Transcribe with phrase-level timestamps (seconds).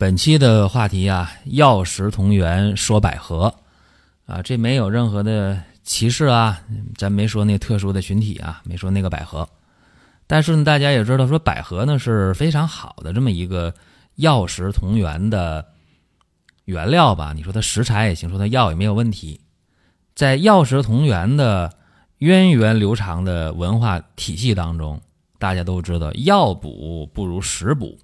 [0.00, 3.54] 本期的话题啊，药食同源说百合
[4.24, 6.58] 啊，这没有任何的歧视啊，
[6.96, 9.46] 咱没说那特殊的群体啊，没说那个百合。
[10.26, 13.74] 但是呢，大家也知道，说百合呢是非常好的这么一个
[14.14, 15.62] 药食同源的
[16.64, 17.34] 原料吧？
[17.36, 19.38] 你说它食材也行，说它药也没有问题。
[20.14, 21.70] 在药食同源的
[22.16, 24.98] 源远流长的文化体系当中，
[25.38, 27.98] 大家都知道，药补不如食补。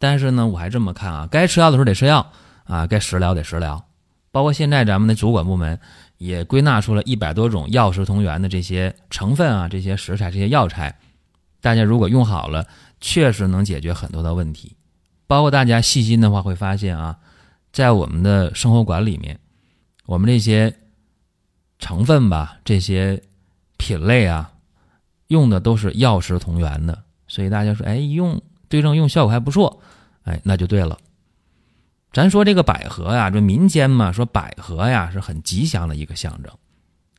[0.00, 2.32] 但是呢，我还这么看啊，该吃药的时候得吃药
[2.64, 3.84] 啊，该食疗得食疗。
[4.32, 5.78] 包括现在咱们的主管部门
[6.16, 10.98] 也归纳出了一百多种药食同源的这些成分啊，这些食材、这些药材，
[11.60, 12.66] 大家如果用好了，
[13.00, 14.74] 确实能解决很多的问题。
[15.26, 17.18] 包括大家细心的话会发现啊，
[17.72, 19.38] 在我们的生活馆里面，
[20.06, 20.74] 我们这些
[21.78, 23.22] 成分吧，这些
[23.76, 24.52] 品类啊，
[25.26, 28.40] 用的都是药食同源的，所以大家说，哎，用
[28.70, 29.82] 对症用效果还不错。
[30.22, 30.96] 哎，那就对了。
[32.12, 36.50] 咱说这个百合呀，这民间嘛，说百合呀是很吉祥的一个象征，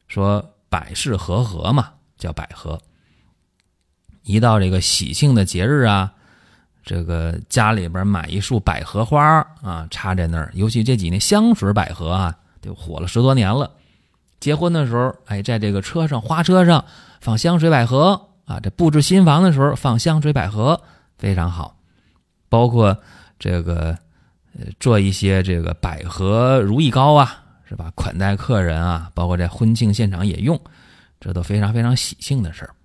[0.08, 2.80] 说百事和合嘛，叫百合。
[4.24, 6.14] 一到这个喜庆的节日啊，
[6.84, 10.52] 这个家里边买一束百合花啊，插在那儿。
[10.54, 13.72] 尤其这几年香水百合啊，就火了十多年了。
[14.40, 16.84] 结婚的时候，哎，在这个车上花车上
[17.20, 20.82] 放香水百合啊，这布置新房的时候放香水百合，
[21.22, 21.78] 非常好。
[22.50, 22.98] 包括
[23.40, 23.98] 这个，
[24.60, 27.90] 呃，做一些这个百合如意糕啊，是吧？
[27.96, 30.60] 款待客人啊，包括在婚庆现场也用，
[31.20, 32.76] 这都非常非常喜庆的事儿。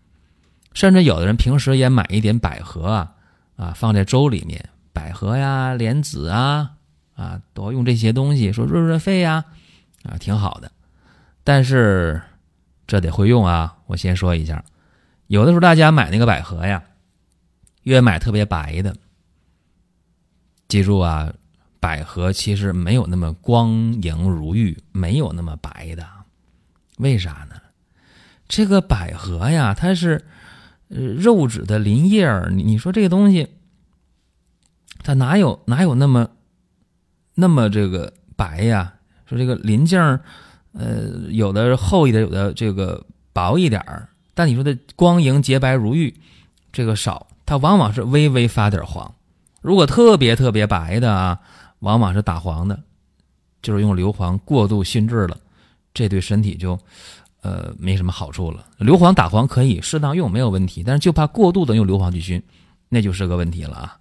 [0.73, 3.13] 甚至有的人平时也买一点百合啊，
[3.57, 6.71] 啊，放在粥里面，百合呀、莲子啊，
[7.17, 9.43] 啊，都用这些东西，说润润肺呀，
[10.05, 10.71] 啊，挺好的。
[11.43, 12.21] 但是
[12.87, 14.63] 这得会用啊，我先说一下，
[15.27, 16.83] 有的时候大家买那个百合呀，
[17.87, 18.97] 越买特别白的。
[20.67, 21.33] 记住啊，
[21.79, 23.71] 百合其实没有那么光
[24.03, 26.05] 莹如玉，没有那么白的。
[26.99, 27.55] 为啥呢？
[28.49, 30.25] 这个百合呀，它是
[30.89, 32.51] 肉质的鳞叶儿。
[32.51, 33.49] 你你说这个东西，
[35.05, 36.29] 它哪有哪有那么
[37.35, 38.95] 那么这个白呀？
[39.27, 40.21] 说这个鳞茎儿，
[40.73, 44.09] 呃，有的厚一点，有的这个薄一点儿。
[44.35, 46.13] 但你说的光莹洁白如玉，
[46.73, 49.15] 这个少，它往往是微微发点黄。
[49.63, 51.39] 如果特别特别白的啊，
[51.79, 52.79] 往往是打黄的，
[53.63, 55.37] 就是用硫磺过度熏制了，
[55.95, 56.79] 这对身体就，
[57.43, 58.67] 呃，没什么好处了。
[58.79, 62.43] 硫磺打黄可以适当用没有问题，但是就怕过度的用硫磺去熏，
[62.89, 63.97] 那就是个问题了啊。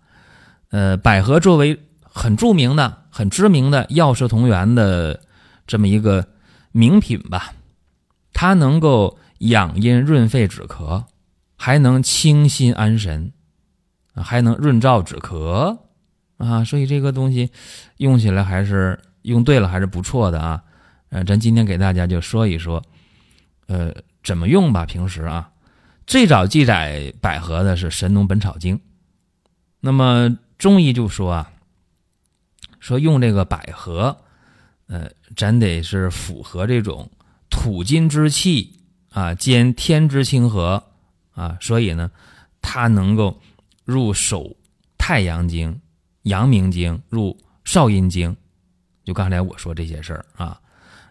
[0.70, 5.20] 呃，百合作为很著名的、很知名的药食同源的
[5.66, 6.28] 这么一个
[6.72, 7.54] 名品吧，
[8.34, 11.04] 它能够养阴润肺止咳，
[11.56, 13.32] 还能清心安神。
[14.24, 15.78] 还能润燥止咳，
[16.38, 17.52] 啊，所以这个东西
[17.98, 20.64] 用起来还是用对了还是不错的啊。
[21.10, 22.82] 呃，咱今天给大家就说一说，
[23.68, 23.94] 呃，
[24.24, 24.86] 怎么用吧。
[24.86, 25.50] 平时啊，
[26.08, 28.78] 最早记载百合的是《神农本草经》，
[29.82, 31.52] 那么中医就说啊，
[32.80, 34.18] 说用这个百合，
[34.88, 37.10] 呃，咱得是符合这种
[37.50, 38.80] 土金之气
[39.12, 40.82] 啊，兼天之清和
[41.34, 42.10] 啊，所以呢，
[42.62, 43.42] 它能够。
[43.86, 44.58] 入手
[44.98, 45.80] 太阳经、
[46.24, 48.36] 阳明经，入少阴经。
[49.04, 50.60] 就刚才我说这些事儿啊，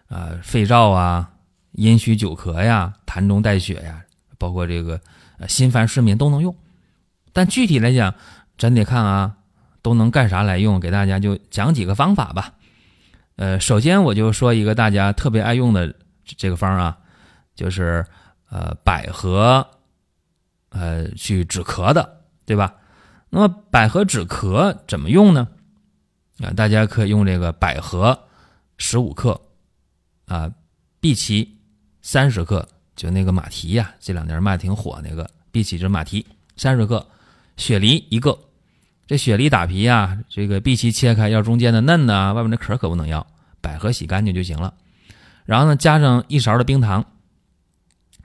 [0.07, 1.31] 啊，肺燥啊、
[1.71, 4.03] 阴虚久咳呀、痰中带血呀，
[4.37, 4.99] 包括这个
[5.47, 6.53] 心烦失眠都能用。
[7.31, 8.13] 但具体来讲，
[8.57, 9.37] 咱得看啊，
[9.81, 10.79] 都能干啥来用？
[10.79, 12.53] 给大家就讲几个方法吧。
[13.37, 15.95] 呃，首先我就说一个大家特别爱用的
[16.25, 16.97] 这个方啊，
[17.55, 18.05] 就是
[18.49, 19.65] 呃百合，
[20.69, 22.24] 呃去止咳的。
[22.45, 22.75] 对吧？
[23.29, 25.47] 那么百合止咳怎么用呢？
[26.39, 28.17] 啊，大家可以用这个百合
[28.77, 29.41] 十五克，
[30.27, 30.51] 啊，
[30.99, 31.57] 碧琪
[32.01, 36.25] 三十克，就那个马蹄呀，这两年卖的挺火那个碧琪这马蹄
[36.55, 37.05] 三十克，
[37.57, 38.37] 雪梨一个。
[39.07, 43.25] 这雪梨打皮呀，这个碧琪切开要中间的嫩呢，外面的壳可不能要。
[43.61, 44.73] 百合洗干净就行了。
[45.45, 47.05] 然后呢，加上一勺的冰糖。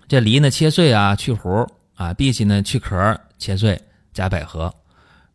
[0.08, 3.80] 这梨呢切碎啊，去核啊，碧琪呢去壳切碎。
[4.12, 4.74] 加百合，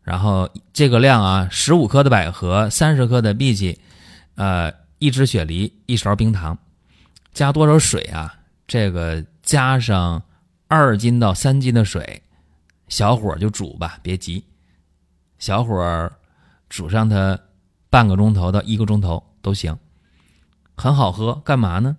[0.02, 3.78] 然后这个量啊，十五克的百合，三十克的荸荠，
[4.34, 6.56] 呃，一只雪梨，一勺冰糖，
[7.32, 8.34] 加多少水啊？
[8.66, 10.22] 这个加上
[10.68, 12.22] 二斤到三斤的水，
[12.88, 14.44] 小火就煮吧，别急，
[15.38, 16.10] 小火
[16.68, 17.38] 煮上它
[17.88, 19.78] 半个钟头到一个钟头都行，
[20.76, 21.34] 很好喝。
[21.44, 21.96] 干嘛呢？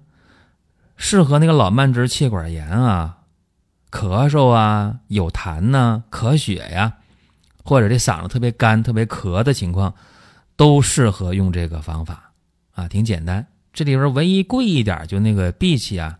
[0.97, 3.16] 适合那个老慢支、气管炎啊、
[3.91, 6.93] 咳嗽啊、有痰呐、咳血呀，
[7.63, 9.93] 或者这嗓子特别干、特别咳的情况，
[10.55, 12.31] 都适合用这个方法
[12.73, 13.45] 啊，挺简单。
[13.73, 16.17] 这里边唯一贵一点就那个荸荠啊，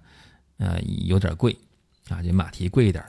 [0.57, 1.57] 呃，有点贵
[2.09, 3.03] 啊，就马蹄贵一点。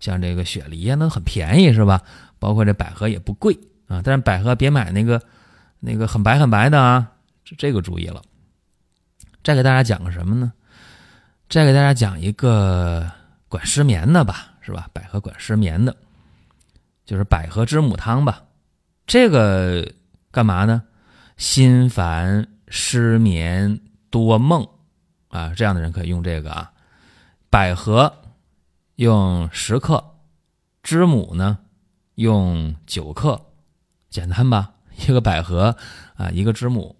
[0.00, 2.02] 像这个雪梨呀，那很便宜是吧？
[2.38, 5.22] 包括这百合也不贵啊，但是百合别买那个
[5.80, 7.10] 那个很白很白的啊，
[7.44, 8.20] 这这个注意了。
[9.42, 10.52] 再给大家讲个什么呢？
[11.48, 13.10] 再给大家讲一个
[13.54, 14.90] 管失眠的吧，是吧？
[14.92, 15.96] 百合管失眠的，
[17.04, 18.42] 就是百合知母汤吧。
[19.06, 19.92] 这个
[20.32, 20.82] 干嘛呢？
[21.36, 23.78] 心烦、失眠、
[24.10, 24.66] 多梦
[25.28, 26.72] 啊，这样的人可以用这个啊。
[27.48, 28.12] 百合
[28.96, 30.02] 用十克，
[30.82, 31.56] 知母呢
[32.16, 33.40] 用九克，
[34.10, 34.72] 简单吧？
[35.06, 35.76] 一个百合
[36.16, 36.96] 啊，一个知母。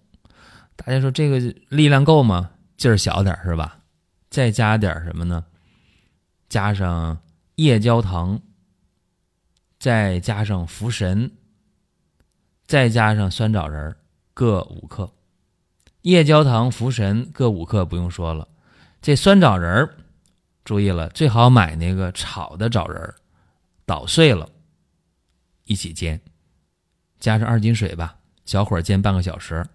[0.76, 2.50] 大家说这个力量够吗？
[2.76, 3.76] 劲儿小点是吧？
[4.30, 5.44] 再加点什么呢？
[6.54, 7.18] 加上
[7.56, 8.40] 夜交藤，
[9.80, 11.32] 再加上茯神，
[12.64, 13.96] 再加上酸枣仁
[14.34, 15.12] 各五克。
[16.02, 18.46] 夜交藤、茯神各五克，不用说了。
[19.02, 19.90] 这酸枣仁
[20.64, 23.14] 注意了，最好买那个炒的枣仁
[23.84, 24.48] 捣碎了，
[25.64, 26.20] 一起煎，
[27.18, 28.14] 加上二斤水吧，
[28.44, 29.66] 小火煎半个小时。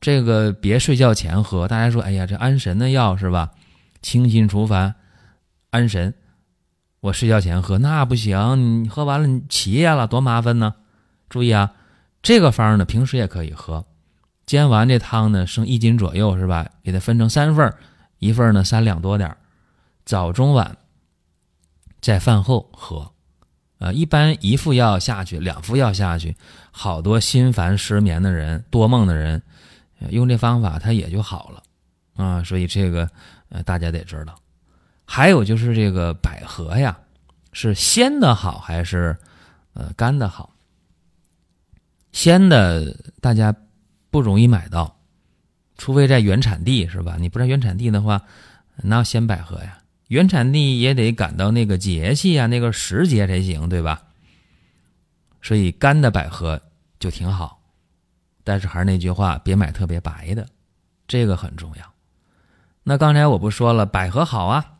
[0.00, 1.68] 这个别睡觉前喝。
[1.68, 3.50] 大家说，哎呀，这安神的药是吧？
[4.00, 4.94] 清心除烦，
[5.74, 6.14] 安神。
[7.00, 10.76] 我睡觉前喝那不行，你喝完了你起夜了，多麻烦呢。
[11.28, 11.72] 注意啊，
[12.22, 13.84] 这个方呢平时也可以喝。
[14.46, 16.70] 煎完这汤呢，剩一斤左右是吧？
[16.84, 17.74] 给它分成三份
[18.20, 19.36] 一份呢三两多点
[20.04, 20.76] 早中晚
[22.00, 23.10] 在饭后喝。
[23.78, 26.36] 呃，一般一副药下去，两副药下去，
[26.70, 29.42] 好多心烦失眠的人、多梦的人，
[30.10, 31.62] 用这方法他也就好了
[32.14, 32.44] 啊。
[32.44, 33.10] 所以这个。
[33.50, 34.34] 呃，大家得知道，
[35.04, 36.98] 还有就是这个百合呀，
[37.52, 39.16] 是鲜的好还是
[39.74, 40.54] 呃干的好？
[42.12, 43.54] 鲜的大家
[44.10, 44.96] 不容易买到，
[45.76, 47.16] 除非在原产地是吧？
[47.18, 48.22] 你不知道原产地的话，
[48.76, 49.78] 哪有鲜百合呀？
[50.08, 54.02] 原产地也得赶到那个节气啊，那个时节才行，对吧？
[55.42, 56.60] 所以干的百合
[56.98, 57.60] 就挺好，
[58.44, 60.46] 但是还是那句话，别买特别白的，
[61.08, 61.92] 这个很重要。
[62.84, 64.73] 那刚才我不说了，百合好啊。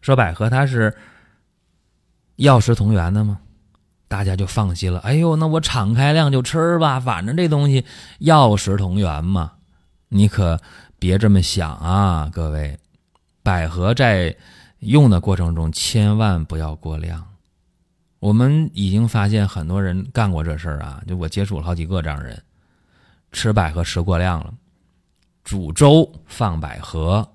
[0.00, 0.96] 说百合它是
[2.36, 3.40] 药食同源的吗？
[4.06, 5.00] 大家就放心了。
[5.00, 7.84] 哎呦，那我敞开量就吃吧，反正这东西
[8.20, 9.52] 药食同源嘛。
[10.08, 10.58] 你可
[10.98, 12.78] 别这么想啊，各位。
[13.42, 14.34] 百合在
[14.78, 17.26] 用的过程中千万不要过量。
[18.18, 22.42] 我们已经发现很多人干过这事儿啊，就我接触了好几个这样人，
[23.32, 24.52] 吃百合吃过量了。
[25.44, 27.26] 煮粥放百合，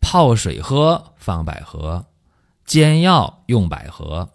[0.00, 2.04] 泡水喝放百合，
[2.64, 4.28] 煎药用百合，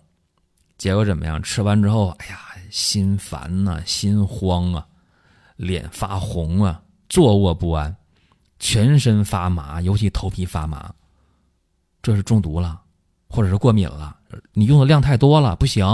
[0.78, 1.42] 结果怎么样？
[1.42, 2.40] 吃完之后，哎呀，
[2.70, 4.86] 心烦呐，心慌啊，
[5.56, 7.96] 脸发红啊，坐卧不安，
[8.60, 10.94] 全身发麻，尤其头皮发麻，
[12.02, 12.82] 这是中毒了，
[13.28, 14.16] 或者是过敏了。
[14.54, 15.86] 你用的量太多了，不行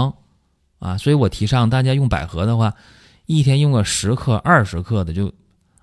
[0.78, 0.98] 啊！
[0.98, 2.74] 所以我提倡大家用百合的话，
[3.26, 5.32] 一天用个十克、二十克的，就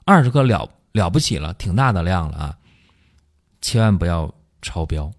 [0.06, 0.70] 二十克了。
[0.92, 2.58] 了不起了，挺大的量了啊！
[3.62, 5.12] 千万不要超标。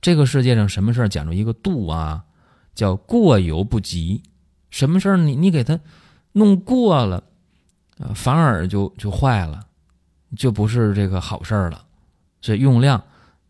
[0.00, 2.24] 这个世界上什么事儿讲究一个度啊？
[2.74, 4.22] 叫过犹不及。
[4.70, 5.78] 什么事儿你你给它
[6.32, 7.24] 弄过了，
[7.98, 9.66] 啊，反而就就坏了，
[10.36, 11.84] 就不是这个好事儿了。
[12.40, 13.02] 所以用量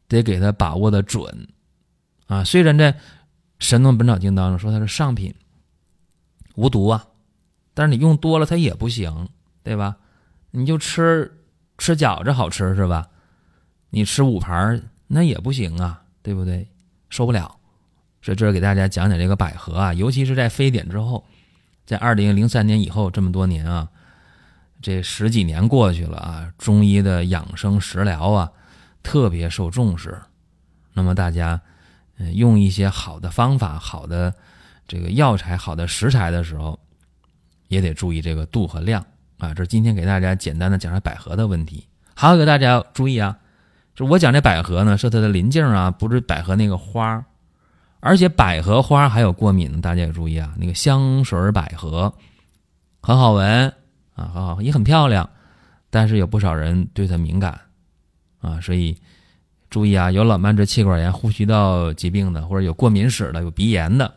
[0.08, 1.46] 得给他把握的准
[2.26, 2.42] 啊。
[2.42, 2.92] 虽然在
[3.58, 5.34] 《神农本草经》当中说它是上品，
[6.56, 7.06] 无毒啊，
[7.74, 9.28] 但是你用多了它也不行，
[9.62, 9.98] 对吧？
[10.50, 11.44] 你就吃
[11.76, 13.09] 吃饺子好吃是吧？
[13.90, 16.66] 你吃五盘那也不行啊，对不对？
[17.08, 17.56] 受不了。
[18.22, 21.24] 所以这儿给大家讲讲这个百合啊，尤其是在非典之后，
[21.86, 23.88] 在二零零三年以后这么多年啊，
[24.82, 28.52] 这十几年过去了啊，中医的养生食疗啊
[29.02, 30.20] 特别受重视。
[30.92, 31.60] 那么大家
[32.18, 34.34] 嗯用一些好的方法、好的
[34.86, 36.78] 这个药材、好的食材的时候，
[37.68, 39.04] 也得注意这个度和量。
[39.38, 41.86] 啊，这是今天给大家简单的讲讲百合的问题。
[42.14, 43.38] 还有一个大家注意啊，
[44.06, 47.24] 我讲这百合呢，是它的邻近啊，不是百合那个花
[48.00, 50.54] 而且百合花还有过敏，大家也注意啊。
[50.56, 52.12] 那个香水百合
[53.02, 53.68] 很好闻
[54.14, 55.28] 啊，很好，也很漂亮，
[55.90, 57.60] 但是有不少人对它敏感
[58.40, 58.96] 啊，所以
[59.68, 64.12] 注意啊，有老慢支、气管炎、呼吸道疾病的，或者有过敏史的、有鼻炎的、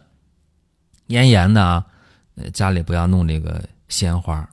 [1.08, 1.86] 咽炎的啊，
[2.54, 4.50] 家里不要弄这个鲜花，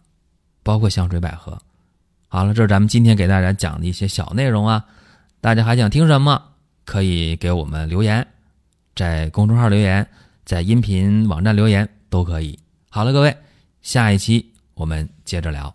[0.65, 1.57] 包括香水百合。
[2.27, 4.85] 好了，这是咱们今天给大家讲的一些小内容啊，
[5.43, 6.53] 大家还想听什么？
[6.85, 8.27] 可以给我们留言。
[8.95, 10.07] 在公众号留言，
[10.45, 12.59] 在音频网站留言都可以。
[12.91, 13.35] 好了，各位，
[13.81, 15.75] 下一期我们接着聊。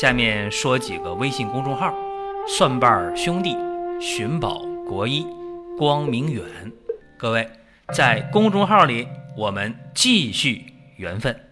[0.00, 1.92] 下面说几个微信公众号：
[2.46, 3.56] 蒜瓣兄弟、
[4.00, 5.26] 寻宝国医、
[5.76, 6.44] 光明远。
[7.18, 7.50] 各位
[7.92, 10.64] 在公众号里，我们继续
[10.98, 11.51] 缘分。